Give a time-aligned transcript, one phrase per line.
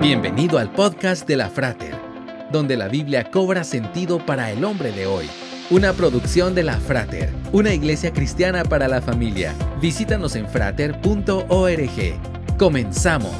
[0.00, 1.94] Bienvenido al podcast de la Frater,
[2.50, 5.28] donde la Biblia cobra sentido para el hombre de hoy.
[5.68, 9.54] Una producción de la Frater, una iglesia cristiana para la familia.
[9.78, 11.36] Visítanos en frater.org.
[12.58, 13.34] Comenzamos.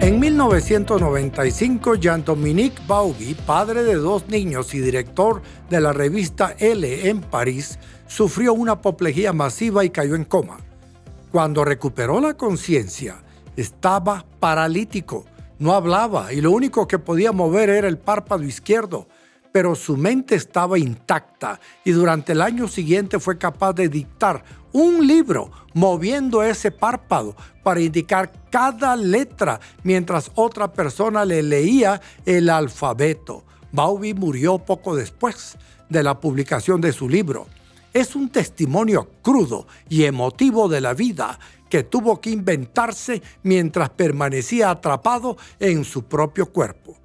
[0.00, 7.20] En 1995, Jean-Dominique Bauby, padre de dos niños y director de la revista L en
[7.20, 10.58] París, sufrió una apoplejía masiva y cayó en coma.
[11.36, 13.22] Cuando recuperó la conciencia,
[13.58, 15.26] estaba paralítico,
[15.58, 19.06] no hablaba y lo único que podía mover era el párpado izquierdo,
[19.52, 25.06] pero su mente estaba intacta y durante el año siguiente fue capaz de dictar un
[25.06, 33.44] libro moviendo ese párpado para indicar cada letra mientras otra persona le leía el alfabeto.
[33.72, 35.58] Bauby murió poco después
[35.90, 37.46] de la publicación de su libro
[37.96, 41.38] es un testimonio crudo y emotivo de la vida
[41.70, 46.98] que tuvo que inventarse mientras permanecía atrapado en su propio cuerpo.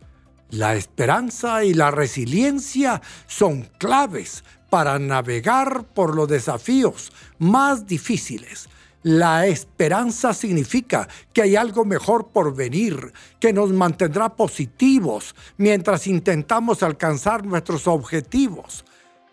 [0.49, 8.67] La esperanza y la resiliencia son claves para navegar por los desafíos más difíciles.
[9.03, 16.83] La esperanza significa que hay algo mejor por venir, que nos mantendrá positivos mientras intentamos
[16.83, 18.83] alcanzar nuestros objetivos.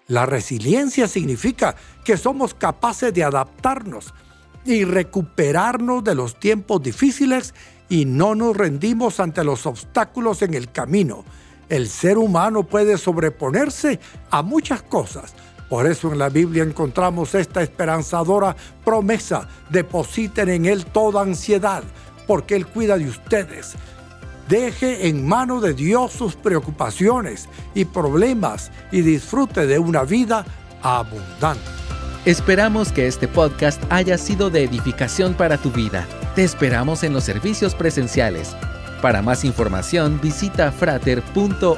[0.09, 4.15] La resiliencia significa que somos capaces de adaptarnos
[4.65, 7.53] y recuperarnos de los tiempos difíciles
[7.91, 11.27] y no nos rendimos ante los obstáculos en el camino.
[11.69, 14.01] El ser humano puede sobreponerse
[14.31, 15.35] a muchas cosas.
[15.69, 18.57] Por eso en la Biblia encontramos esta esperanzadora
[18.87, 19.47] promesa.
[19.69, 21.83] Depositen en Él toda ansiedad,
[22.27, 23.77] porque Él cuida de ustedes.
[24.49, 30.47] Deje en mano de Dios sus preocupaciones y problemas y disfrute de una vida
[30.83, 31.61] abundante.
[32.25, 36.07] Esperamos que este podcast haya sido de edificación para tu vida.
[36.35, 38.57] Te esperamos en los servicios presenciales.
[39.03, 41.77] Para más información visita frater.org.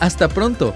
[0.00, 0.74] Hasta pronto